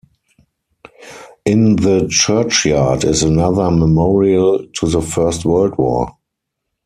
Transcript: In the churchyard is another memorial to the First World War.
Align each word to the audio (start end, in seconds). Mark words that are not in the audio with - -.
In 1.45 1.75
the 1.75 2.07
churchyard 2.09 3.03
is 3.03 3.21
another 3.21 3.69
memorial 3.69 4.65
to 4.77 4.87
the 4.89 4.99
First 4.99 5.45
World 5.45 5.77
War. 5.77 6.17